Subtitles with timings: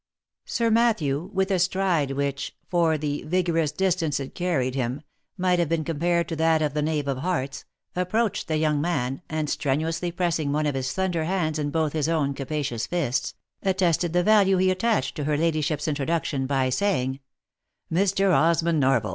[0.45, 5.03] Sir Matthew, with a stride which, for the vigorous distance it carried him,
[5.37, 8.81] might have been compared to that of the knave of hearts, ap proached the young
[8.81, 13.35] man, and strenuously pressing one of his slender hands in both his own capacious fists,
[13.61, 17.19] attested the value he attached to her ladyship's introduction by saying,"
[17.93, 18.33] Mr.
[18.33, 19.09] Osmond Norval